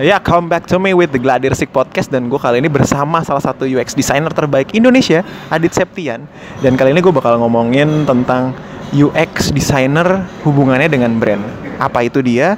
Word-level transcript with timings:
Ya, 0.00 0.16
come 0.16 0.48
back 0.48 0.64
to 0.64 0.80
me 0.80 0.96
with 0.96 1.12
the 1.12 1.20
Gladir 1.20 1.52
Podcast 1.68 2.08
dan 2.08 2.32
gue 2.32 2.40
kali 2.40 2.64
ini 2.64 2.72
bersama 2.72 3.20
salah 3.20 3.44
satu 3.44 3.68
UX 3.68 3.92
designer 3.92 4.32
terbaik 4.32 4.72
Indonesia, 4.72 5.20
Adit 5.52 5.76
Septian. 5.76 6.24
Dan 6.64 6.80
kali 6.80 6.96
ini 6.96 7.04
gue 7.04 7.12
bakal 7.12 7.36
ngomongin 7.36 8.08
tentang 8.08 8.56
UX 8.96 9.52
designer 9.52 10.24
hubungannya 10.40 10.88
dengan 10.88 11.20
brand. 11.20 11.44
Apa 11.76 12.00
itu 12.00 12.24
dia? 12.24 12.56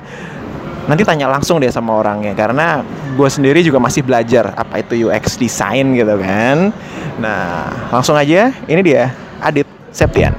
Nanti 0.86 1.02
tanya 1.02 1.26
langsung 1.26 1.58
deh 1.58 1.66
sama 1.66 1.98
orangnya 1.98 2.30
karena 2.38 2.86
gue 3.18 3.26
sendiri 3.26 3.66
juga 3.66 3.82
masih 3.82 4.06
belajar 4.06 4.54
apa 4.54 4.78
itu 4.78 5.10
UX 5.10 5.34
design 5.34 5.98
gitu 5.98 6.14
kan. 6.22 6.70
Nah, 7.18 7.90
langsung 7.90 8.14
aja. 8.14 8.54
Ini 8.70 8.80
dia 8.86 9.10
Adit 9.42 9.66
Septian. 9.90 10.30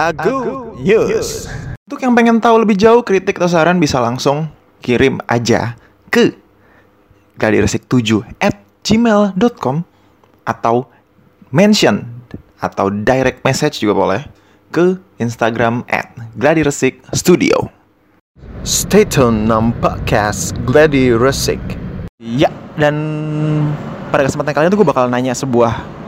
Agu 0.00 0.72
Yus. 0.80 1.44
Untuk 1.84 2.00
yang 2.00 2.16
pengen 2.16 2.40
tahu 2.40 2.64
lebih 2.64 2.72
jauh 2.72 3.04
kritik 3.04 3.36
atau 3.36 3.52
saran 3.52 3.76
bisa 3.76 4.00
langsung 4.00 4.48
kirim 4.80 5.20
aja 5.28 5.76
ke 6.08 6.32
gladiresik7 7.36 8.24
at 8.40 8.56
gmail.com 8.80 9.84
atau 10.48 10.88
mention 11.52 12.08
atau 12.64 12.88
direct 12.88 13.44
message 13.44 13.84
juga 13.84 13.92
boleh 13.92 14.22
ke 14.72 14.96
Instagram 15.20 15.84
at 15.92 16.08
gladiresik 16.32 17.04
studio. 17.12 17.68
Stay 18.64 19.04
tune 19.04 19.44
nam 19.44 19.76
podcast 19.84 20.56
Gladiresik. 20.64 21.60
Ya, 22.16 22.48
dan 22.80 22.96
pada 24.08 24.24
kesempatan 24.24 24.56
kali 24.56 24.64
ini 24.64 24.72
tuh 24.72 24.80
gue 24.80 24.88
bakal 24.88 25.12
nanya 25.12 25.36
sebuah 25.36 25.99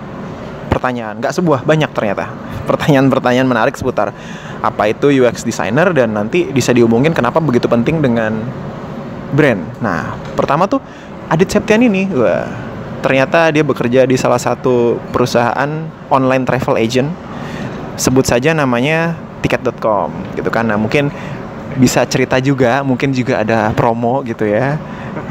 pertanyaan, 0.73 1.21
nggak 1.21 1.37
sebuah, 1.37 1.61
banyak 1.69 1.93
ternyata 1.93 2.33
pertanyaan-pertanyaan 2.65 3.45
menarik 3.45 3.77
seputar 3.77 4.17
apa 4.65 4.83
itu 4.89 5.13
UX 5.13 5.45
designer 5.45 5.93
dan 5.93 6.17
nanti 6.17 6.49
bisa 6.49 6.73
dihubungin 6.73 7.13
kenapa 7.13 7.43
begitu 7.45 7.69
penting 7.69 8.01
dengan 8.01 8.41
brand. 9.35 9.61
Nah, 9.85 10.17
pertama 10.33 10.65
tuh 10.65 10.81
Adit 11.29 11.49
Septian 11.53 11.85
ini, 11.85 12.09
wah, 12.13 12.47
ternyata 13.03 13.51
dia 13.51 13.65
bekerja 13.67 14.07
di 14.07 14.17
salah 14.17 14.39
satu 14.39 15.01
perusahaan 15.11 15.69
online 16.09 16.45
travel 16.47 16.79
agent. 16.79 17.11
Sebut 17.97 18.25
saja 18.25 18.57
namanya 18.57 19.17
tiket.com 19.45 20.13
gitu 20.39 20.49
kan. 20.49 20.69
Nah, 20.69 20.79
mungkin 20.81 21.13
bisa 21.77 22.05
cerita 22.05 22.37
juga, 22.39 22.85
mungkin 22.85 23.17
juga 23.17 23.41
ada 23.41 23.73
promo 23.73 24.21
gitu 24.25 24.45
ya. 24.45 24.77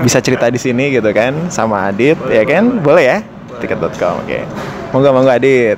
Bisa 0.02 0.22
cerita 0.22 0.46
di 0.50 0.62
sini 0.62 0.94
gitu 0.94 1.10
kan 1.10 1.50
sama 1.50 1.90
Adit, 1.90 2.18
ya 2.30 2.44
kan? 2.46 2.82
Boleh 2.82 3.04
ya? 3.06 3.20
tiket.com. 3.62 4.26
Oke. 4.26 4.28
Okay. 4.28 4.42
Monggo 4.92 5.10
monggo 5.14 5.32
Adit. 5.32 5.78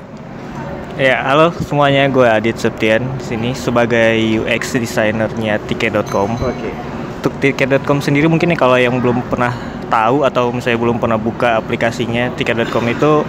Ya, 0.93 1.25
halo 1.25 1.49
semuanya, 1.57 2.05
gue 2.05 2.23
Adit 2.29 2.61
Septian 2.61 3.01
sini 3.17 3.57
sebagai 3.57 4.13
UX 4.45 4.77
designernya 4.77 5.57
Tiket.com. 5.65 6.37
Oke. 6.37 6.53
Okay. 6.53 6.73
Untuk 7.19 7.33
Tiket.com 7.41 7.99
sendiri 7.99 8.29
mungkin 8.29 8.53
nih 8.53 8.59
kalau 8.59 8.77
yang 8.77 9.01
belum 9.01 9.25
pernah 9.25 9.51
tahu 9.89 10.21
atau 10.21 10.53
misalnya 10.53 10.79
belum 10.79 10.97
pernah 11.01 11.17
buka 11.17 11.57
aplikasinya 11.59 12.31
Tiket.com 12.37 12.85
itu 12.93 13.25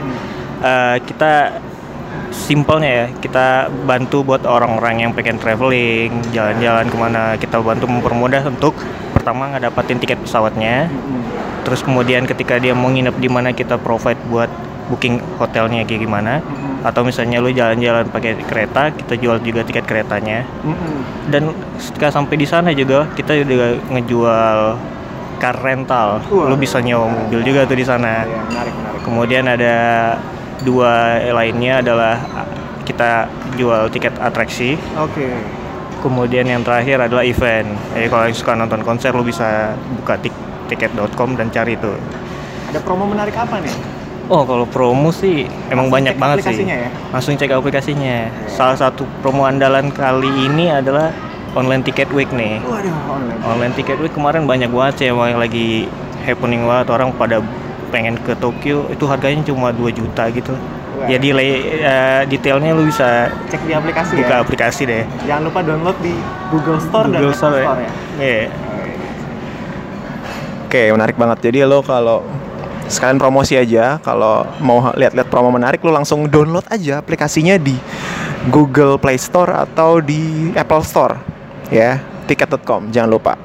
uh, 0.61 0.97
kita 1.09 1.61
simpelnya 2.35 2.91
ya 2.91 3.07
kita 3.23 3.71
bantu 3.87 4.27
buat 4.27 4.43
orang-orang 4.43 5.07
yang 5.07 5.11
pengen 5.15 5.39
traveling, 5.39 6.11
jalan-jalan 6.35 6.87
ke 6.91 6.97
mana 6.99 7.23
kita 7.39 7.63
bantu 7.63 7.87
mempermudah 7.87 8.43
untuk 8.51 8.75
pertama 9.15 9.55
ngedapatin 9.55 10.03
tiket 10.03 10.19
pesawatnya, 10.21 10.91
terus 11.65 11.81
kemudian 11.81 12.29
ketika 12.29 12.61
dia 12.61 12.77
mau 12.77 12.93
nginep 12.93 13.17
di 13.17 13.29
mana 13.33 13.51
kita 13.57 13.81
provide 13.81 14.21
buat 14.29 14.53
booking 14.93 15.17
hotelnya 15.41 15.83
kayak 15.89 16.05
gimana 16.05 16.45
mm-hmm. 16.45 16.85
atau 16.85 17.01
misalnya 17.03 17.41
lu 17.41 17.49
jalan-jalan 17.49 18.05
pakai 18.13 18.37
kereta 18.45 18.93
kita 18.93 19.17
jual 19.17 19.41
juga 19.41 19.65
tiket 19.65 19.89
keretanya 19.89 20.45
mm-hmm. 20.45 20.97
dan 21.33 21.43
ketika 21.81 22.13
sampai 22.13 22.37
di 22.37 22.47
sana 22.47 22.71
juga 22.77 23.09
kita 23.17 23.33
juga 23.49 23.81
ngejual 23.89 24.59
car 25.41 25.57
rental 25.65 26.21
uh, 26.29 26.47
lu 26.53 26.57
bisa 26.61 26.85
nyewa 26.85 27.09
mobil 27.09 27.41
juga 27.41 27.65
tuh 27.65 27.81
di 27.81 27.87
sana 27.87 28.29
ya, 28.29 28.41
menarik, 28.53 28.75
menarik. 28.77 29.01
kemudian 29.03 29.45
ada 29.49 29.77
dua 30.63 31.21
lainnya 31.33 31.81
adalah 31.81 32.21
kita 32.85 33.27
jual 33.57 33.89
tiket 33.89 34.13
atraksi 34.21 34.77
oke 35.01 35.17
okay. 35.17 35.33
kemudian 36.05 36.45
yang 36.45 36.61
terakhir 36.61 37.01
adalah 37.01 37.25
event 37.25 37.73
jadi 37.97 38.07
kalau 38.13 38.25
yang 38.29 38.37
suka 38.37 38.53
nonton 38.53 38.85
konser 38.85 39.17
lu 39.17 39.25
bisa 39.25 39.73
buka 39.97 40.21
tik 40.21 40.44
tiket.com 40.67 41.37
dan 41.37 41.49
cari 41.53 41.77
itu 41.77 41.93
ada 42.71 42.81
promo 42.83 43.07
menarik 43.07 43.37
apa 43.37 43.61
nih 43.61 43.75
Oh 44.25 44.41
kalau 44.49 44.65
promo 44.65 45.13
sih 45.13 45.45
emang 45.69 45.93
Langsung 45.93 45.97
banyak 46.01 46.15
banget 46.17 46.37
sih. 46.49 46.65
ya? 46.65 46.89
Langsung 47.13 47.37
cek 47.37 47.53
aplikasinya. 47.53 48.33
Salah 48.49 48.73
satu 48.73 49.05
promo 49.21 49.45
andalan 49.45 49.93
kali 49.93 50.49
ini 50.49 50.73
adalah 50.73 51.13
online 51.53 51.85
ticket 51.85 52.09
week 52.09 52.33
nih. 52.33 52.57
Waduh, 52.65 52.89
online. 53.13 53.41
Online 53.45 53.75
ticket 53.77 54.01
week 54.01 54.17
kemarin 54.17 54.49
banyak 54.49 54.73
banget 54.73 54.95
sih 54.97 55.07
yang 55.13 55.21
lagi 55.37 55.85
happening 56.25 56.65
banget 56.65 56.89
orang 56.89 57.13
pada 57.13 57.45
pengen 57.93 58.17
ke 58.17 58.33
Tokyo 58.41 58.89
itu 58.89 59.05
harganya 59.05 59.45
cuma 59.45 59.77
2 59.77 59.93
juta 59.93 60.33
gitu. 60.33 60.57
Wah. 60.95 61.05
Jadi 61.05 61.29
uh, 61.85 62.23
detailnya 62.25 62.73
lu 62.73 62.89
bisa 62.89 63.29
cek 63.53 63.61
di 63.69 63.77
aplikasi 63.77 64.17
buka 64.17 64.35
ya. 64.35 64.41
aplikasi 64.41 64.83
deh. 64.89 65.05
Jangan 65.29 65.43
lupa 65.53 65.61
download 65.61 65.99
di 66.01 66.17
Google 66.49 66.81
Store 66.81 67.13
Google 67.13 67.29
dan 67.29 67.37
Store, 67.37 67.61
Apple 67.61 67.69
Store 67.77 67.81
ya. 67.85 67.93
Iya. 68.25 68.45
Oke, 70.75 70.91
menarik 70.91 71.15
banget. 71.15 71.39
Jadi 71.39 71.63
lo 71.63 71.87
kalau 71.87 72.27
sekalian 72.91 73.15
promosi 73.15 73.55
aja 73.55 74.03
kalau 74.03 74.43
mau 74.59 74.91
lihat-lihat 74.91 75.31
promo 75.31 75.55
menarik 75.55 75.79
lo 75.87 75.95
langsung 75.95 76.27
download 76.27 76.67
aja 76.67 76.99
aplikasinya 76.99 77.55
di 77.63 77.79
Google 78.51 78.99
Play 78.99 79.15
Store 79.15 79.55
atau 79.55 80.03
di 80.03 80.51
Apple 80.59 80.83
Store 80.83 81.15
ya 81.71 82.03
tiket.com 82.27 82.91
jangan 82.91 83.07
lupa. 83.07 83.39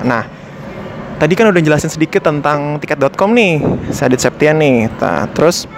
Nah 0.00 0.24
tadi 1.20 1.36
kan 1.36 1.52
udah 1.52 1.60
jelasin 1.60 1.92
sedikit 1.92 2.24
tentang 2.24 2.80
tiket.com 2.80 3.36
nih 3.36 3.60
Sadit 3.92 4.24
Septian 4.24 4.56
nih. 4.56 4.88
Nah, 4.96 5.28
terus 5.28 5.68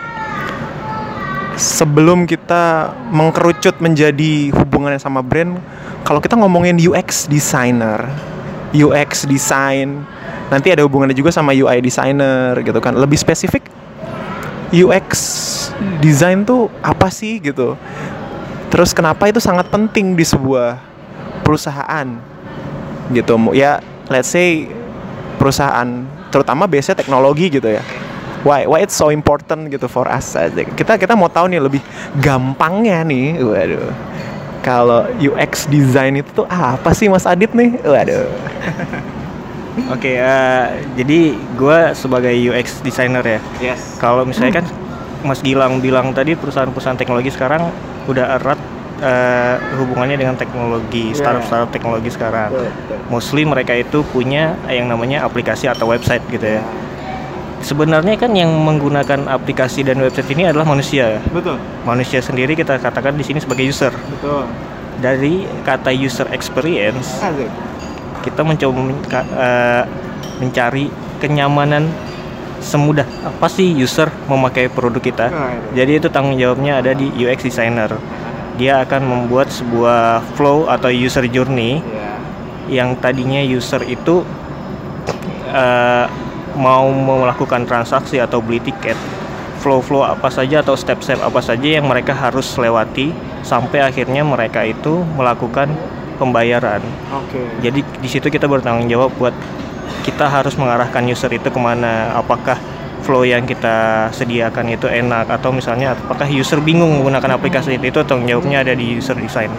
sebelum 1.59 2.23
kita 2.23 2.95
mengkerucut 3.11 3.83
menjadi 3.83 4.55
hubungannya 4.55 5.03
sama 5.03 5.27
brand 5.27 5.59
kalau 6.07 6.23
kita 6.23 6.39
ngomongin 6.39 6.79
UX 6.79 7.27
designer 7.27 7.99
UX 8.71 9.27
design 9.27 10.14
nanti 10.53 10.69
ada 10.73 10.85
hubungannya 10.85 11.17
juga 11.17 11.33
sama 11.33 11.57
UI 11.57 11.81
designer 11.81 12.57
gitu 12.61 12.79
kan. 12.81 12.97
Lebih 12.97 13.17
spesifik 13.17 13.65
UX 14.75 15.09
design 16.03 16.43
tuh 16.43 16.69
apa 16.83 17.09
sih 17.09 17.41
gitu? 17.41 17.79
Terus 18.69 18.91
kenapa 18.91 19.31
itu 19.31 19.39
sangat 19.39 19.71
penting 19.71 20.19
di 20.19 20.27
sebuah 20.27 20.81
perusahaan 21.47 22.09
gitu? 23.15 23.35
Ya 23.55 23.79
let's 24.11 24.33
say 24.33 24.67
perusahaan 25.39 26.05
terutama 26.35 26.67
biasanya 26.67 26.99
teknologi 26.99 27.47
gitu 27.49 27.71
ya. 27.71 27.85
Why 28.45 28.69
why 28.69 28.85
it's 28.85 28.93
so 28.93 29.09
important 29.09 29.73
gitu 29.73 29.89
for 29.89 30.05
us 30.05 30.37
kita 30.77 31.01
kita 31.01 31.17
mau 31.17 31.33
tahu 31.33 31.49
nih 31.49 31.63
lebih 31.63 31.81
gampangnya 32.21 33.01
nih. 33.07 33.41
Waduh. 33.41 33.89
Kalau 34.65 35.05
UX 35.21 35.69
design 35.69 36.25
itu 36.25 36.33
tuh 36.33 36.49
apa 36.49 36.93
sih 36.97 37.09
Mas 37.09 37.29
Adit 37.29 37.53
nih? 37.53 37.77
Waduh 37.85 38.27
Oke, 39.75 40.15
okay, 40.15 40.17
uh, 40.23 40.71
jadi 40.95 41.35
gue 41.35 41.79
sebagai 41.99 42.31
UX 42.31 42.79
designer 42.87 43.27
ya. 43.27 43.41
Yes. 43.59 43.99
Kalau 43.99 44.23
misalnya 44.23 44.63
kan 44.63 44.67
Mas 45.27 45.43
Gilang 45.43 45.83
bilang 45.83 46.15
tadi 46.15 46.39
perusahaan-perusahaan 46.39 46.95
teknologi 46.95 47.35
sekarang 47.35 47.75
udah 48.07 48.39
erat 48.39 48.61
uh, 49.03 49.57
hubungannya 49.83 50.15
dengan 50.15 50.39
teknologi, 50.39 51.11
startup-startup 51.11 51.75
teknologi 51.75 52.07
sekarang. 52.15 52.55
Mostly 53.11 53.43
mereka 53.43 53.75
itu 53.75 54.07
punya 54.15 54.55
yang 54.71 54.87
namanya 54.87 55.27
aplikasi 55.27 55.67
atau 55.67 55.91
website 55.91 56.23
gitu 56.31 56.61
ya. 56.61 56.63
Sebenarnya 57.59 58.15
kan 58.15 58.31
yang 58.31 58.55
menggunakan 58.55 59.27
aplikasi 59.27 59.83
dan 59.83 59.99
website 59.99 60.31
ini 60.31 60.47
adalah 60.47 60.71
manusia. 60.71 61.19
Betul. 61.35 61.59
Manusia 61.83 62.23
sendiri 62.23 62.55
kita 62.55 62.79
katakan 62.79 63.19
di 63.19 63.27
sini 63.27 63.43
sebagai 63.43 63.67
user. 63.67 63.91
Betul. 63.91 64.47
Dari 65.03 65.43
kata 65.67 65.91
user 65.91 66.31
experience. 66.31 67.19
Asik 67.19 67.74
kita 68.25 68.41
mencoba 68.41 68.81
uh, 68.81 69.85
mencari 70.41 70.89
kenyamanan 71.21 71.93
semudah 72.65 73.05
apa 73.21 73.47
sih 73.53 73.77
user 73.77 74.09
memakai 74.25 74.73
produk 74.73 75.03
kita. 75.05 75.27
Jadi 75.77 76.01
itu 76.01 76.09
tanggung 76.09 76.41
jawabnya 76.41 76.81
ada 76.81 76.97
di 76.97 77.13
UX 77.13 77.45
designer. 77.45 77.93
Dia 78.57 78.81
akan 78.87 79.03
membuat 79.05 79.53
sebuah 79.53 80.25
flow 80.41 80.73
atau 80.73 80.89
user 80.89 81.29
journey 81.29 81.85
yang 82.73 82.97
tadinya 82.97 83.45
user 83.45 83.85
itu 83.85 84.25
uh, 85.53 86.07
mau 86.57 86.89
melakukan 86.89 87.69
transaksi 87.69 88.17
atau 88.17 88.41
beli 88.41 88.65
tiket. 88.65 88.97
Flow-flow 89.61 90.05
apa 90.05 90.29
saja 90.29 90.61
atau 90.61 90.77
step-step 90.77 91.25
apa 91.25 91.41
saja 91.41 91.81
yang 91.81 91.89
mereka 91.89 92.13
harus 92.13 92.53
lewati 92.61 93.13
sampai 93.41 93.81
akhirnya 93.81 94.21
mereka 94.21 94.61
itu 94.65 95.05
melakukan 95.17 95.73
pembayaran. 96.17 96.81
Oke. 97.13 97.39
Okay. 97.39 97.47
Jadi 97.71 97.81
di 98.01 98.09
situ 98.09 98.27
kita 98.31 98.47
bertanggung 98.47 98.87
jawab 98.87 99.11
buat 99.19 99.35
kita 100.05 100.29
harus 100.29 100.55
mengarahkan 100.57 101.05
user 101.09 101.33
itu 101.33 101.49
ke 101.49 101.61
mana. 101.61 102.15
Apakah 102.17 102.57
flow 103.05 103.25
yang 103.29 103.45
kita 103.45 104.09
sediakan 104.17 104.73
itu 104.73 104.89
enak 104.89 105.29
atau 105.29 105.53
misalnya 105.53 105.93
apakah 105.93 106.25
user 106.25 106.65
bingung 106.65 106.97
menggunakan 106.97 107.37
aplikasi 107.37 107.77
itu 107.77 107.93
itu 107.93 108.01
tanggung 108.09 108.25
jawabnya 108.25 108.65
ada 108.65 108.73
di 108.73 108.97
user 108.97 109.17
design. 109.21 109.53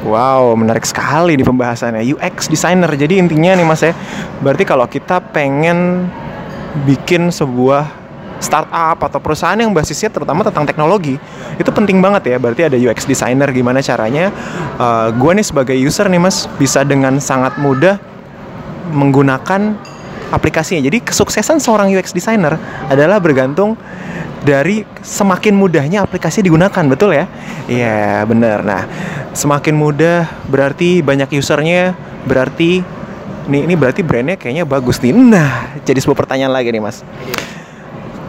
Wow, 0.00 0.56
menarik 0.56 0.88
sekali 0.88 1.36
di 1.36 1.44
pembahasannya. 1.44 2.00
UX 2.16 2.48
designer. 2.48 2.88
Jadi 2.96 3.20
intinya 3.20 3.52
nih 3.52 3.66
Mas 3.68 3.84
ya, 3.84 3.92
berarti 4.40 4.64
kalau 4.64 4.88
kita 4.88 5.20
pengen 5.20 6.08
bikin 6.88 7.28
sebuah 7.28 7.99
startup 8.40 8.98
atau 8.98 9.20
perusahaan 9.20 9.56
yang 9.56 9.70
basisnya 9.70 10.08
terutama 10.08 10.42
tentang 10.42 10.64
teknologi, 10.64 11.20
itu 11.60 11.70
penting 11.70 12.00
banget 12.00 12.34
ya. 12.34 12.36
Berarti 12.40 12.66
ada 12.66 12.76
UX 12.80 13.04
designer 13.04 13.52
gimana 13.52 13.84
caranya 13.84 14.32
uh, 14.80 15.12
gue 15.12 15.32
nih 15.36 15.46
sebagai 15.46 15.76
user 15.76 16.08
nih 16.08 16.18
Mas 16.18 16.48
bisa 16.56 16.82
dengan 16.82 17.20
sangat 17.20 17.60
mudah 17.60 18.00
menggunakan 18.90 19.76
aplikasinya. 20.32 20.82
Jadi 20.82 21.04
kesuksesan 21.04 21.60
seorang 21.60 21.92
UX 21.92 22.10
designer 22.10 22.56
adalah 22.88 23.20
bergantung 23.20 23.76
dari 24.40 24.88
semakin 25.04 25.52
mudahnya 25.52 26.00
aplikasi 26.00 26.40
digunakan, 26.40 26.84
betul 26.88 27.12
ya? 27.12 27.28
Iya, 27.68 28.24
benar. 28.24 28.64
Nah, 28.64 28.82
semakin 29.36 29.76
mudah 29.76 30.24
berarti 30.48 31.04
banyak 31.04 31.28
usernya, 31.36 31.92
berarti 32.24 32.80
ini 33.50 33.66
ini 33.66 33.74
berarti 33.76 34.00
brandnya 34.00 34.40
kayaknya 34.40 34.64
bagus 34.64 34.96
nih. 35.02 35.12
Nah, 35.12 35.76
jadi 35.84 35.98
sebuah 36.00 36.24
pertanyaan 36.24 36.54
lagi 36.54 36.72
nih, 36.72 36.80
Mas. 36.80 37.04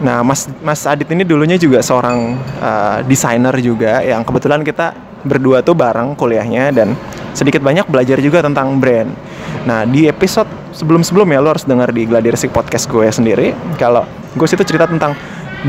Nah, 0.02 0.26
Mas 0.26 0.50
Mas 0.60 0.82
Adit 0.84 1.06
ini 1.14 1.22
dulunya 1.22 1.54
juga 1.54 1.78
seorang 1.78 2.34
uh, 2.58 2.98
desainer 3.06 3.54
juga 3.62 4.02
yang 4.02 4.26
kebetulan 4.26 4.66
kita 4.66 4.92
berdua 5.22 5.62
tuh 5.62 5.78
bareng 5.78 6.18
kuliahnya 6.18 6.74
dan 6.74 6.98
sedikit 7.32 7.62
banyak 7.62 7.86
belajar 7.86 8.18
juga 8.18 8.42
tentang 8.42 8.82
brand. 8.82 9.14
Nah, 9.62 9.86
di 9.86 10.10
episode 10.10 10.50
sebelum-sebelumnya 10.74 11.38
lo 11.38 11.54
harus 11.54 11.62
dengar 11.62 11.94
di 11.94 12.02
Gladiresik 12.02 12.50
podcast 12.50 12.90
gue 12.90 13.06
sendiri. 13.06 13.54
Kalau 13.78 14.02
gue 14.34 14.46
situ 14.50 14.66
cerita 14.66 14.90
tentang 14.90 15.14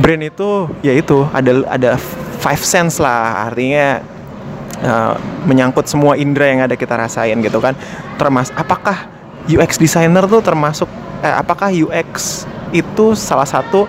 brand 0.02 0.24
itu 0.26 0.66
ya 0.82 0.98
itu 0.98 1.30
ada 1.30 1.62
ada 1.70 1.92
five 2.42 2.62
sense 2.66 2.98
lah. 2.98 3.54
Artinya 3.54 4.02
uh, 4.82 5.14
menyangkut 5.46 5.86
semua 5.86 6.18
indera 6.18 6.50
yang 6.50 6.62
ada 6.66 6.74
kita 6.74 6.98
rasain 6.98 7.38
gitu 7.46 7.62
kan. 7.62 7.78
Termas 8.18 8.50
apakah 8.58 9.06
UX 9.46 9.78
designer 9.78 10.26
tuh 10.26 10.42
termasuk 10.42 10.90
eh, 11.22 11.36
apakah 11.38 11.70
UX 11.70 12.44
itu 12.74 13.14
salah 13.14 13.46
satu 13.46 13.86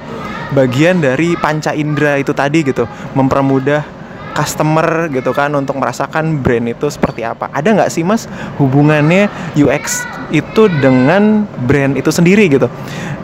bagian 0.52 1.00
dari 1.00 1.32
panca 1.40 1.72
indera 1.72 2.20
itu 2.20 2.36
tadi 2.36 2.60
gitu 2.66 2.84
mempermudah 3.16 4.04
customer 4.34 5.06
gitu 5.14 5.30
kan 5.30 5.54
untuk 5.54 5.78
merasakan 5.78 6.42
brand 6.42 6.66
itu 6.66 6.90
seperti 6.90 7.22
apa. 7.22 7.48
Ada 7.54 7.70
nggak 7.70 7.90
sih 7.94 8.02
mas 8.02 8.26
hubungannya 8.58 9.30
UX 9.54 10.02
itu 10.34 10.66
dengan 10.82 11.46
brand 11.64 11.94
itu 11.94 12.10
sendiri 12.10 12.50
gitu? 12.50 12.66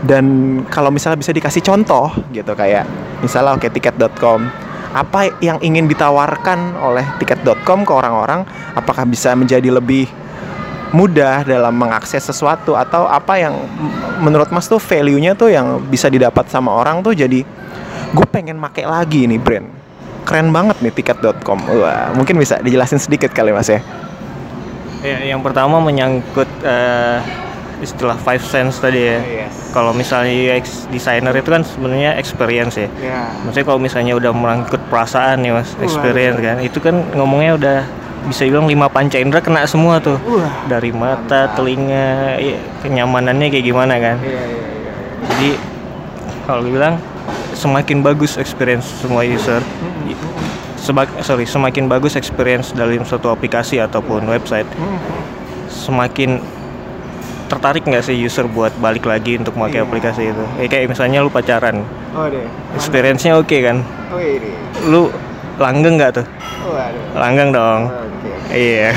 Dan 0.07 0.25
kalau 0.71 0.89
misalnya 0.89 1.19
bisa 1.21 1.35
dikasih 1.35 1.61
contoh 1.67 2.15
gitu 2.31 2.55
kayak 2.55 2.87
misalnya 3.21 3.59
oke 3.59 3.67
okay, 3.67 3.71
tiket.com 3.75 4.71
apa 4.91 5.31
yang 5.39 5.59
ingin 5.63 5.87
ditawarkan 5.87 6.79
oleh 6.79 7.07
tiket.com 7.19 7.87
ke 7.87 7.93
orang-orang? 7.95 8.43
Apakah 8.75 9.07
bisa 9.07 9.35
menjadi 9.39 9.71
lebih 9.71 10.11
mudah 10.91 11.47
dalam 11.47 11.75
mengakses 11.75 12.23
sesuatu 12.23 12.75
atau 12.75 13.07
apa 13.07 13.39
yang 13.39 13.55
menurut 14.19 14.51
Mas 14.51 14.67
tuh 14.67 14.83
value-nya 14.83 15.39
tuh 15.39 15.55
yang 15.55 15.79
bisa 15.87 16.11
didapat 16.11 16.51
sama 16.51 16.75
orang 16.75 17.01
tuh 17.01 17.15
jadi 17.15 17.47
gue 18.11 18.27
pengen 18.27 18.59
make 18.59 18.83
lagi 18.83 19.31
nih 19.31 19.39
brand 19.39 19.81
keren 20.31 20.55
banget 20.55 20.79
nih 20.79 20.93
tiket.com. 20.95 21.59
Wah, 21.81 22.15
mungkin 22.15 22.39
bisa 22.39 22.63
dijelasin 22.63 23.03
sedikit 23.03 23.35
kali 23.35 23.51
Mas 23.51 23.67
ya. 23.67 23.83
Ya, 25.01 25.19
yang 25.33 25.41
pertama 25.41 25.81
menyangkut 25.81 26.47
uh, 26.63 27.19
istilah 27.81 28.15
five 28.21 28.45
sense 28.45 28.79
tadi 28.79 29.11
ya. 29.11 29.19
Yes. 29.49 29.73
Kalau 29.73 29.97
misalnya 29.97 30.31
UX 30.31 30.87
designer 30.93 31.33
itu 31.33 31.49
kan 31.49 31.65
sebenarnya 31.65 32.21
experience 32.21 32.77
ya. 32.77 32.87
Yeah. 33.01 33.27
Maksudnya 33.43 33.67
kalau 33.67 33.81
misalnya 33.81 34.15
udah 34.15 34.31
merangkut 34.31 34.79
perasaan 34.93 35.43
nih 35.43 35.57
mas, 35.57 35.73
experience 35.81 36.39
uh, 36.39 36.45
kan, 36.45 36.57
itu 36.61 36.79
kan 36.79 36.95
ngomongnya 37.17 37.53
udah 37.57 37.79
bisa 38.29 38.45
bilang 38.45 38.69
lima 38.69 38.91
panca 38.93 39.17
indera 39.17 39.41
kena 39.41 39.65
semua 39.65 40.03
tuh. 40.03 40.21
Uh, 40.29 40.45
Dari 40.69 40.93
mata, 40.93 41.49
telinga, 41.57 42.37
ya, 42.37 42.59
kenyamanannya 42.85 43.49
kayak 43.49 43.65
gimana 43.65 43.97
kan. 43.97 44.17
Yeah, 44.21 44.45
yeah, 44.45 44.49
yeah. 44.85 44.97
Jadi 45.31 45.51
kalau 46.45 46.63
bilang 46.67 46.95
semakin 47.57 48.03
bagus 48.05 48.37
experience 48.37 48.89
semua 49.01 49.25
user. 49.25 49.61
Sebag 50.81 51.13
sorry 51.21 51.45
semakin 51.45 51.93
bagus 51.93 52.17
experience 52.17 52.73
dalam 52.73 53.05
suatu 53.05 53.29
aplikasi 53.29 53.77
ataupun 53.79 54.25
website 54.25 54.67
semakin 55.69 56.41
tertarik 57.51 57.83
nggak 57.85 58.07
sih 58.07 58.15
user 58.17 58.47
buat 58.47 58.71
balik 58.79 59.05
lagi 59.05 59.37
untuk 59.37 59.59
memakai 59.59 59.83
yeah. 59.83 59.87
aplikasi 59.87 60.23
itu? 60.31 60.45
Ya, 60.57 60.67
kayak 60.71 60.95
misalnya 60.95 61.19
lu 61.21 61.31
pacaran. 61.31 61.83
Oh, 62.15 62.27
experience-nya 62.75 63.39
oke 63.39 63.47
okay, 63.47 63.61
kan? 63.67 63.83
Oh, 64.11 64.19
ini. 64.19 64.51
lu 64.87 65.11
langgeng 65.59 65.99
nggak 65.99 66.23
tuh? 66.23 66.27
Oh, 66.67 66.75
langgeng 67.19 67.51
dong. 67.51 67.91
Oh, 67.91 68.10
iya 68.55 68.91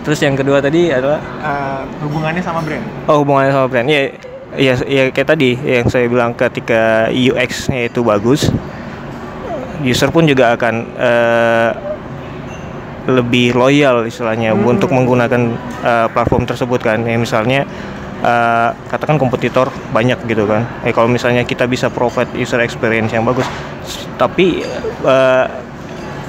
Terus 0.00 0.16
yang 0.24 0.32
kedua 0.32 0.64
tadi 0.64 0.88
adalah 0.88 1.20
uh, 1.44 1.84
hubungannya 2.00 2.40
sama 2.40 2.64
brand. 2.64 2.80
Oh, 3.04 3.20
hubungannya 3.20 3.52
sama 3.52 3.68
brand. 3.68 3.84
Iya, 3.84 4.16
ya 4.56 4.72
ya 4.82 5.02
kayak 5.12 5.28
tadi 5.28 5.54
yang 5.60 5.86
saya 5.86 6.08
bilang 6.10 6.32
ketika 6.34 7.12
UX-nya 7.12 7.86
itu 7.86 8.00
bagus 8.02 8.50
user 9.84 10.10
pun 10.12 10.26
juga 10.26 10.56
akan 10.56 10.74
uh, 10.98 11.70
lebih 13.08 13.56
loyal 13.56 14.04
istilahnya 14.04 14.52
hmm. 14.52 14.66
untuk 14.66 14.92
menggunakan 14.92 15.56
uh, 15.82 16.06
platform 16.12 16.44
tersebut 16.44 16.80
kan 16.84 17.00
ya 17.06 17.16
misalnya 17.16 17.64
uh, 18.24 18.70
katakan 18.88 19.16
kompetitor 19.16 19.68
banyak 19.92 20.20
gitu 20.28 20.44
kan. 20.44 20.64
Eh 20.84 20.92
kalau 20.92 21.08
misalnya 21.08 21.44
kita 21.44 21.64
bisa 21.66 21.88
provide 21.88 22.30
user 22.36 22.60
experience 22.60 23.12
yang 23.12 23.24
bagus. 23.24 23.46
Tapi 24.16 24.64
uh, 25.04 25.46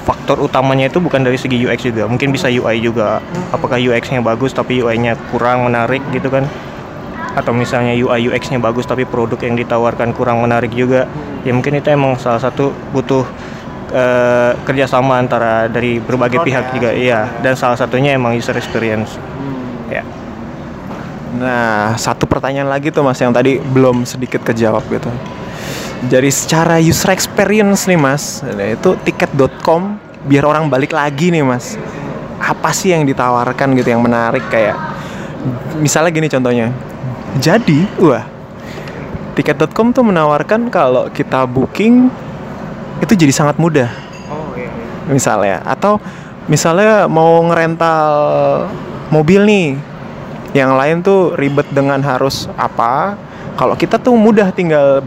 faktor 0.01 0.41
utamanya 0.41 0.89
itu 0.89 0.97
bukan 0.97 1.21
dari 1.21 1.37
segi 1.37 1.61
UX 1.61 1.85
juga. 1.85 2.07
Mungkin 2.09 2.33
bisa 2.33 2.49
UI 2.49 2.81
juga. 2.81 3.21
Apakah 3.53 3.77
UX-nya 3.77 4.23
bagus 4.23 4.55
tapi 4.55 4.81
UI-nya 4.81 5.15
kurang 5.29 5.67
menarik 5.67 6.01
gitu 6.09 6.31
kan? 6.31 6.47
Atau 7.31 7.55
misalnya 7.55 7.95
UI 7.95 8.27
UX-nya 8.27 8.59
bagus 8.59 8.83
tapi 8.89 9.07
produk 9.07 9.39
yang 9.39 9.55
ditawarkan 9.55 10.11
kurang 10.15 10.41
menarik 10.43 10.73
juga. 10.73 11.07
Ya 11.45 11.51
mungkin 11.53 11.77
itu 11.79 11.87
emang 11.91 12.17
salah 12.17 12.41
satu 12.41 12.73
butuh 12.91 13.23
uh, 13.93 14.51
kerjasama 14.67 15.21
antara 15.21 15.69
dari 15.69 16.01
berbagai 16.01 16.41
oh, 16.41 16.45
pihak 16.47 16.65
ya. 16.65 16.71
juga. 16.73 16.89
Iya. 16.91 17.19
Dan 17.45 17.53
salah 17.55 17.77
satunya 17.77 18.15
emang 18.17 18.35
user 18.35 18.57
experience. 18.57 19.15
Hmm. 19.15 19.91
ya 19.91 20.20
nah 21.31 21.95
satu 21.95 22.27
pertanyaan 22.27 22.67
lagi 22.67 22.91
tuh 22.91 23.05
mas 23.05 23.19
yang 23.19 23.31
tadi 23.31 23.59
belum 23.59 24.03
sedikit 24.03 24.43
kejawab 24.43 24.83
gitu 24.91 25.11
jadi 26.11 26.27
secara 26.27 26.75
user 26.81 27.15
experience 27.15 27.87
nih 27.87 27.99
mas 27.99 28.43
itu 28.57 28.89
tiket.com 29.07 29.95
biar 30.27 30.43
orang 30.43 30.67
balik 30.67 30.91
lagi 30.91 31.31
nih 31.31 31.45
mas 31.45 31.79
apa 32.41 32.73
sih 32.73 32.91
yang 32.91 33.07
ditawarkan 33.07 33.77
gitu 33.79 33.95
yang 33.95 34.03
menarik 34.03 34.43
kayak 34.51 34.75
misalnya 35.79 36.11
gini 36.11 36.27
contohnya 36.27 36.69
jadi, 37.39 37.87
wah, 37.95 38.27
tiket.com 39.39 39.95
tuh 39.95 40.03
menawarkan 40.03 40.67
kalau 40.67 41.07
kita 41.07 41.47
booking 41.47 42.11
itu 42.99 43.13
jadi 43.15 43.31
sangat 43.31 43.55
mudah. 43.55 43.87
Oh 44.27 44.51
iya. 44.59 44.67
iya. 44.67 45.07
Misalnya, 45.07 45.55
atau 45.63 45.95
misalnya 46.51 47.07
mau 47.07 47.39
ngerental 47.47 48.03
mobil 49.07 49.47
nih, 49.47 49.67
yang 50.51 50.75
lain 50.75 50.99
tuh 50.99 51.35
ribet 51.39 51.67
dengan 51.71 51.99
harus 52.03 52.47
apa. 52.59 53.15
Kalau 53.55 53.75
kita 53.75 53.99
tuh 53.99 54.15
mudah 54.15 54.51
tinggal 54.51 55.03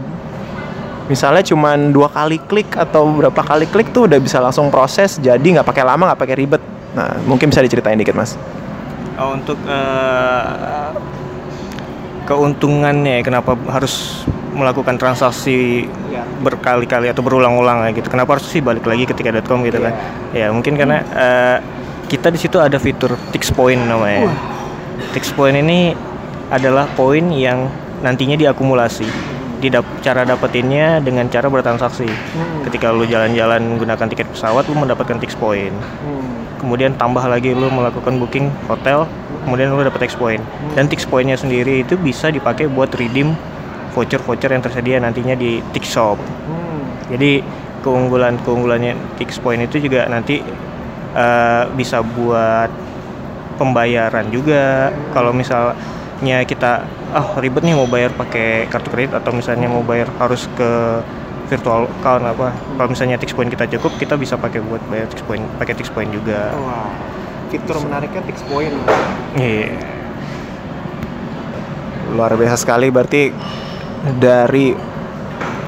misalnya 1.05 1.45
cuma 1.45 1.77
dua 1.77 2.09
kali 2.09 2.41
klik 2.49 2.73
atau 2.73 3.05
berapa 3.13 3.37
kali 3.37 3.69
klik 3.69 3.93
tuh 3.93 4.09
udah 4.09 4.17
bisa 4.17 4.41
langsung 4.41 4.73
proses 4.73 5.21
jadi 5.21 5.61
nggak 5.61 5.67
pakai 5.67 5.85
lama 5.85 6.13
nggak 6.13 6.21
pakai 6.21 6.35
ribet 6.35 6.61
nah 6.97 7.13
mungkin 7.29 7.53
bisa 7.53 7.61
diceritain 7.61 7.99
dikit 7.99 8.17
mas 8.17 8.33
oh, 9.21 9.37
untuk 9.37 9.59
uh, 9.69 10.97
keuntungannya 12.25 13.21
kenapa 13.21 13.53
harus 13.69 14.25
melakukan 14.55 14.97
transaksi 14.97 15.85
ya. 16.09 16.25
berkali-kali 16.41 17.11
atau 17.11 17.21
berulang-ulang 17.21 17.85
gitu 17.93 18.09
kenapa 18.09 18.39
harus 18.39 18.49
sih 18.49 18.63
balik 18.63 18.87
lagi 18.87 19.05
ketika 19.05 19.29
.com 19.45 19.61
gitu 19.61 19.77
ya. 19.77 19.91
kan 19.91 19.93
ya 20.33 20.47
mungkin 20.49 20.73
karena 20.73 21.05
uh, 21.13 21.57
kita 22.09 22.33
di 22.33 22.39
situ 22.41 22.57
ada 22.57 22.81
fitur 22.81 23.13
tix 23.29 23.53
point 23.53 23.77
namanya 23.77 24.25
uh. 24.25 24.54
Tix 25.13 25.31
point 25.33 25.55
ini 25.55 25.93
adalah 26.51 26.85
poin 26.93 27.25
yang 27.33 27.67
nantinya 28.05 28.37
diakumulasi 28.37 29.07
di 29.63 29.71
dap 29.71 29.87
cara 30.03 30.27
dapetinnya 30.27 30.99
dengan 31.01 31.25
cara 31.31 31.47
bertransaksi 31.49 32.05
hmm. 32.05 32.69
ketika 32.69 32.91
lu 32.91 33.07
jalan-jalan 33.07 33.63
menggunakan 33.65 34.05
tiket 34.11 34.27
pesawat 34.29 34.67
lu 34.67 34.75
mendapatkan 34.77 35.17
tix 35.17 35.33
point 35.33 35.73
hmm. 35.73 36.61
kemudian 36.61 36.93
tambah 36.99 37.23
lagi 37.25 37.55
lu 37.55 37.71
melakukan 37.71 38.19
booking 38.19 38.51
hotel 38.67 39.09
kemudian 39.45 39.69
lu 39.71 39.85
dapat 39.85 40.09
X 40.09 40.17
point 40.17 40.41
dan 40.73 40.89
Tix 40.89 41.05
pointnya 41.05 41.37
sendiri 41.37 41.85
itu 41.85 41.93
bisa 41.95 42.33
dipakai 42.33 42.65
buat 42.65 42.89
redeem 42.97 43.37
voucher-voucher 43.93 44.49
yang 44.51 44.65
tersedia 44.65 44.97
nantinya 44.97 45.37
di 45.37 45.61
Tix 45.71 45.93
Shop 45.93 46.17
hmm. 46.17 47.13
jadi 47.13 47.45
keunggulan 47.85 48.41
keunggulannya 48.41 48.97
Tix 49.21 49.37
point 49.37 49.61
itu 49.61 49.77
juga 49.77 50.09
nanti 50.09 50.41
uh, 51.13 51.69
bisa 51.77 52.01
buat 52.01 52.67
pembayaran 53.55 54.27
juga 54.31 54.91
kalau 55.15 55.31
misalnya 55.31 56.43
kita 56.47 56.83
ah 57.15 57.27
ribet 57.39 57.63
nih 57.63 57.75
mau 57.75 57.87
bayar 57.87 58.11
pakai 58.15 58.67
kartu 58.67 58.91
kredit 58.91 59.15
atau 59.15 59.31
misalnya 59.31 59.71
mau 59.71 59.83
bayar 59.83 60.11
harus 60.19 60.47
ke 60.55 61.01
virtual 61.45 61.85
account 62.01 62.25
apa 62.25 62.49
kalau 62.75 62.89
misalnya 62.89 63.21
Tix 63.21 63.31
Point 63.31 63.53
kita 63.53 63.69
cukup 63.77 63.95
kita 64.01 64.17
bisa 64.17 64.35
pakai 64.35 64.59
buat 64.65 64.81
bayar 64.89 65.07
Tix 65.07 65.21
Point 65.23 65.45
pakai 65.61 65.73
Tix 65.77 65.87
Point 65.93 66.09
juga 66.09 66.51
Wah, 66.57 66.89
fitur 67.53 67.77
menariknya 67.85 68.21
Tix 68.25 68.41
Point. 68.49 68.73
iya 69.37 69.71
Luar 72.15 72.33
biasa 72.37 72.55
sekali 72.57 72.87
berarti 72.89 73.33
dari 74.21 74.77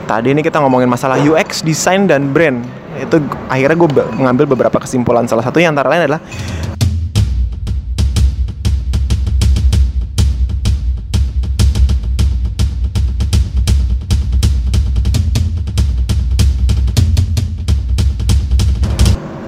tadi 0.08 0.32
ini 0.32 0.42
kita 0.46 0.62
ngomongin 0.64 0.88
masalah 0.88 1.20
UX, 1.20 1.66
desain 1.66 2.06
dan 2.08 2.32
brand. 2.32 2.64
Itu 2.98 3.22
akhirnya 3.50 3.76
gue 3.76 3.90
mengambil 4.16 4.46
beberapa 4.48 4.78
kesimpulan. 4.80 5.28
Salah 5.28 5.44
satunya 5.44 5.70
antara 5.70 5.90
lain 5.92 6.08
adalah 6.08 6.22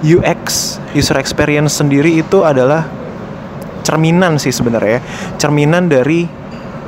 UX 0.00 0.76
user 0.96 1.16
experience 1.20 1.76
sendiri 1.76 2.20
itu 2.20 2.40
adalah 2.40 2.88
cerminan 3.84 4.36
sih 4.40 4.52
sebenarnya 4.52 5.00
cerminan 5.36 5.88
dari 5.88 6.24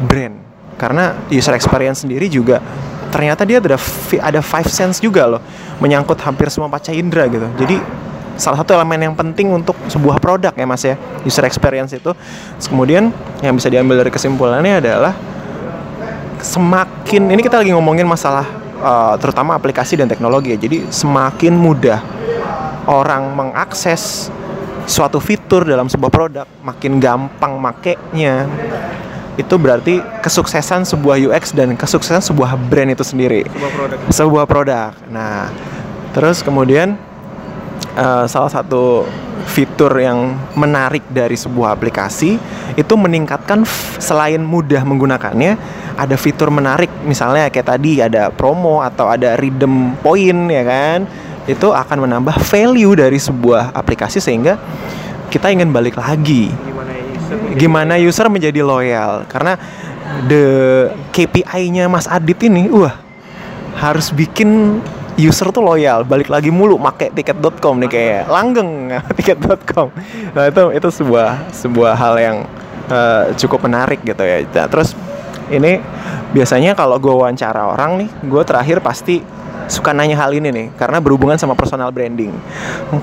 brand. 0.05 0.41
Karena 0.81 1.15
user 1.31 1.55
experience 1.55 2.03
sendiri 2.03 2.27
juga 2.27 2.59
ternyata 3.13 3.45
dia 3.45 3.61
ada 3.61 3.77
ada 4.25 4.41
five 4.41 4.69
sense 4.69 4.99
juga 4.99 5.29
loh. 5.29 5.43
Menyangkut 5.79 6.17
hampir 6.25 6.49
semua 6.49 6.73
panca 6.73 6.91
indera 6.91 7.29
gitu. 7.29 7.45
Jadi 7.61 7.77
salah 8.41 8.65
satu 8.65 8.73
elemen 8.73 9.13
yang 9.13 9.15
penting 9.15 9.53
untuk 9.53 9.77
sebuah 9.93 10.17
produk 10.17 10.57
ya 10.57 10.65
mas 10.65 10.83
ya 10.83 10.97
user 11.23 11.45
experience 11.45 11.93
itu. 11.93 12.17
Terus 12.17 12.69
kemudian 12.73 13.13
yang 13.45 13.55
bisa 13.55 13.69
diambil 13.69 14.01
dari 14.01 14.11
kesimpulannya 14.11 14.81
adalah 14.81 15.13
semakin 16.43 17.31
ini 17.31 17.41
kita 17.45 17.61
lagi 17.61 17.71
ngomongin 17.71 18.09
masalah 18.09 18.49
uh, 18.83 19.15
terutama 19.21 19.55
aplikasi 19.55 20.01
dan 20.01 20.09
teknologi 20.09 20.57
ya. 20.57 20.59
Jadi 20.59 20.89
semakin 20.89 21.53
mudah 21.55 22.01
orang 22.87 23.35
mengakses 23.35 24.33
suatu 24.87 25.23
fitur 25.23 25.63
dalam 25.63 25.87
sebuah 25.87 26.11
produk 26.11 26.47
makin 26.67 26.99
gampang 26.99 27.55
makainya 27.59 28.51
itu 29.41 29.55
berarti 29.57 30.03
kesuksesan 30.21 30.85
sebuah 30.85 31.17
UX 31.33 31.57
dan 31.57 31.73
kesuksesan 31.73 32.21
sebuah 32.21 32.59
brand 32.69 32.93
itu 32.93 33.05
sendiri 33.07 33.49
sebuah 33.49 33.73
produk 33.73 33.99
sebuah 34.13 34.45
produk. 34.45 34.91
Nah, 35.09 35.49
terus 36.13 36.45
kemudian 36.45 37.01
eh, 37.97 38.25
salah 38.29 38.53
satu 38.53 39.09
fitur 39.49 39.91
yang 39.97 40.37
menarik 40.55 41.03
dari 41.09 41.35
sebuah 41.35 41.75
aplikasi 41.75 42.37
itu 42.77 42.95
meningkatkan 42.97 43.65
selain 44.01 44.41
mudah 44.41 44.85
menggunakannya, 44.85 45.57
ada 45.97 46.17
fitur 46.17 46.49
menarik 46.53 46.89
misalnya 47.05 47.49
kayak 47.49 47.69
tadi 47.73 48.01
ada 48.01 48.29
promo 48.29 48.85
atau 48.85 49.09
ada 49.09 49.37
redeem 49.41 49.97
point 50.05 50.41
ya 50.53 50.65
kan. 50.65 50.99
Itu 51.47 51.75
akan 51.75 52.07
menambah 52.07 52.39
value 52.39 52.95
dari 52.95 53.19
sebuah 53.19 53.75
aplikasi 53.75 54.23
sehingga 54.23 54.59
kita 55.33 55.51
ingin 55.51 55.73
balik 55.73 55.99
lagi. 55.99 56.53
Gimana 57.57 57.97
user 57.97 58.29
menjadi 58.29 58.61
loyal? 58.61 59.25
karena 59.27 59.57
the 60.29 60.45
KPI-nya 61.11 61.89
Mas 61.89 62.05
Adit 62.05 62.37
ini 62.45 62.69
wah 62.69 62.93
harus 63.81 64.13
bikin 64.13 64.81
user 65.17 65.49
tuh 65.49 65.65
loyal. 65.65 66.05
Balik 66.05 66.29
lagi 66.29 66.53
mulu 66.53 66.77
make 66.77 67.09
tiket.com 67.17 67.81
nih 67.81 67.91
kayak. 67.91 68.23
Langgeng 68.35 68.93
tiket.com 69.19 69.89
nah 70.37 70.45
itu 70.49 70.63
itu 70.77 70.89
sebuah 70.93 71.51
sebuah 71.51 71.93
hal 71.97 72.15
yang 72.21 72.37
eh, 72.93 73.25
cukup 73.41 73.65
menarik 73.65 74.05
gitu 74.05 74.23
ya. 74.23 74.45
Nah, 74.45 74.69
terus 74.69 74.93
ini 75.49 75.81
biasanya 76.33 76.73
kalau 76.73 76.97
gue 76.97 77.13
wawancara 77.13 77.69
orang 77.69 78.05
nih 78.05 78.09
gue 78.25 78.43
terakhir 78.45 78.81
pasti 78.81 79.21
suka 79.67 79.95
nanya 79.95 80.19
hal 80.19 80.33
ini 80.35 80.49
nih 80.51 80.67
karena 80.75 80.99
berhubungan 80.99 81.39
sama 81.39 81.55
personal 81.59 81.91
branding. 81.95 82.33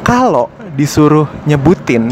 Kalau 0.04 0.52
disuruh 0.76 1.28
nyebutin 1.46 2.12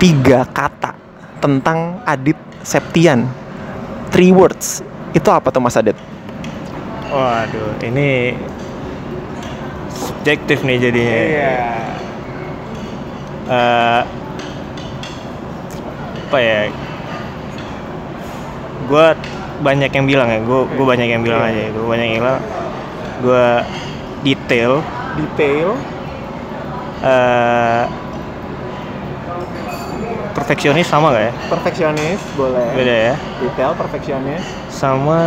tiga 0.00 0.44
kata 0.48 0.96
tentang 1.38 2.00
Adit 2.04 2.36
Septian 2.64 3.28
three 4.08 4.32
words 4.32 4.80
itu 5.12 5.28
apa 5.28 5.52
tuh 5.52 5.60
Mas 5.60 5.76
Adit? 5.76 5.96
Waduh 7.12 7.78
ini 7.84 8.34
subjektif 9.92 10.64
nih 10.64 10.78
jadinya. 10.80 11.20
Eh, 13.44 14.00
apa 16.24 16.38
ya? 16.40 16.60
Gue 18.84 19.06
banyak 19.64 19.90
yang 19.94 20.06
bilang 20.08 20.28
ya 20.28 20.40
gue 20.42 20.60
gue 20.66 20.86
banyak 20.86 21.08
yang 21.08 21.22
bilang 21.22 21.40
aja 21.40 21.70
gue 21.70 21.86
banyak 21.86 22.06
yang 22.10 22.18
bilang 22.20 22.42
gue 23.22 23.46
detail. 24.24 24.80
Detail. 25.14 25.68
Eh 27.04 27.84
perfeksionis 30.34 30.90
sama 30.90 31.14
gak 31.14 31.24
ya? 31.30 31.32
Perfeksionis 31.46 32.20
boleh. 32.34 32.66
Beda 32.74 32.94
ya? 33.12 33.14
Detail 33.38 33.72
perfeksionis. 33.78 34.42
Sama 34.72 35.20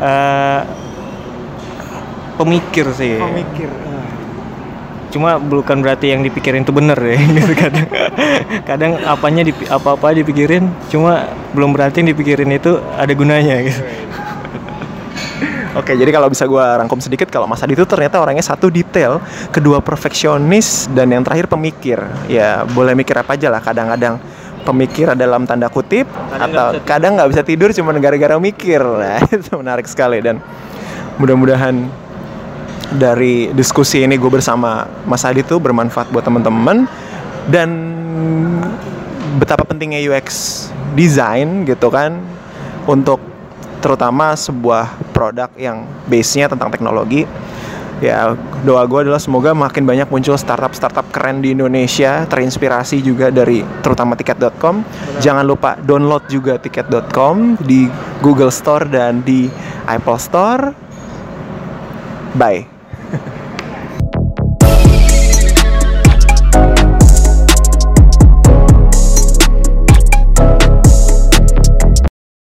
eh 0.00 0.60
pemikir 2.40 2.86
sih. 2.96 3.20
Pemikir 3.20 3.70
cuma 5.14 5.38
bukan 5.38 5.78
berarti 5.78 6.10
yang 6.10 6.26
dipikirin 6.26 6.66
itu 6.66 6.74
bener 6.74 6.98
ya 6.98 7.14
gitu 7.38 7.54
kadang 7.54 7.86
kadang 8.66 8.92
apanya 9.06 9.46
dipi- 9.46 9.70
apa 9.70 9.94
apa 9.94 10.10
dipikirin 10.10 10.66
cuma 10.90 11.30
belum 11.54 11.70
berarti 11.70 12.02
yang 12.02 12.10
dipikirin 12.10 12.50
itu 12.50 12.82
ada 12.98 13.14
gunanya 13.14 13.62
gitu 13.62 13.78
Oke, 15.74 15.98
jadi 15.98 16.06
kalau 16.14 16.30
bisa 16.30 16.46
gua 16.46 16.78
rangkum 16.78 17.02
sedikit, 17.02 17.26
kalau 17.26 17.50
Mas 17.50 17.58
Adi 17.58 17.74
itu 17.74 17.82
ternyata 17.82 18.22
orangnya 18.22 18.46
satu 18.46 18.70
detail, 18.70 19.18
kedua 19.50 19.82
perfeksionis, 19.82 20.86
dan 20.94 21.10
yang 21.10 21.26
terakhir 21.26 21.50
pemikir. 21.50 21.98
Ya, 22.30 22.62
boleh 22.62 22.94
mikir 22.94 23.18
apa 23.18 23.34
aja 23.34 23.50
lah. 23.50 23.58
Kadang-kadang 23.58 24.22
pemikir 24.62 25.10
dalam 25.18 25.50
tanda 25.50 25.66
kutip, 25.66 26.06
Kadang 26.06 26.46
atau 26.46 26.66
bisa 26.78 26.86
kadang 26.86 27.12
nggak 27.18 27.30
bisa 27.34 27.42
tidur 27.42 27.74
cuma 27.74 27.90
gara-gara 27.98 28.38
mikir. 28.38 28.78
Nah, 28.78 29.18
itu 29.34 29.50
menarik 29.58 29.90
sekali 29.90 30.22
dan 30.22 30.38
mudah-mudahan 31.18 31.90
dari 32.94 33.50
diskusi 33.50 34.06
ini 34.06 34.14
gue 34.14 34.30
bersama 34.30 34.86
Mas 35.02 35.26
Adi 35.26 35.42
tuh 35.42 35.58
bermanfaat 35.58 36.14
buat 36.14 36.22
teman-teman 36.22 36.86
dan 37.50 37.68
betapa 39.42 39.66
pentingnya 39.66 39.98
UX 40.06 40.68
design 40.94 41.66
gitu 41.66 41.90
kan 41.90 42.22
untuk 42.86 43.33
terutama 43.84 44.32
sebuah 44.32 44.96
produk 45.12 45.52
yang 45.60 45.84
base-nya 46.08 46.48
tentang 46.48 46.72
teknologi. 46.72 47.28
Ya 48.00 48.32
doa 48.64 48.82
gue 48.88 49.06
adalah 49.06 49.20
semoga 49.20 49.52
makin 49.52 49.84
banyak 49.84 50.08
muncul 50.08 50.34
startup-startup 50.34 51.12
keren 51.12 51.44
di 51.44 51.52
Indonesia 51.52 52.26
terinspirasi 52.26 53.04
juga 53.04 53.30
dari 53.30 53.62
terutama 53.86 54.18
tiket.com 54.18 54.82
jangan 55.22 55.46
lupa 55.46 55.78
download 55.78 56.26
juga 56.26 56.58
tiket.com 56.58 57.60
di 57.62 57.86
Google 58.18 58.50
Store 58.50 58.88
dan 58.88 59.22
di 59.22 59.46
Apple 59.86 60.18
Store. 60.18 60.74
Bye 62.34 62.66